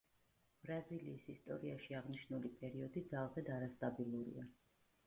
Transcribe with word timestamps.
ბრაზილიის 0.63 1.27
ისტორიაში 1.33 1.99
აღნიშნული 2.01 2.53
პერიოდი 2.63 3.07
ძალზედ 3.13 3.57
არასტაბილურია. 3.61 4.53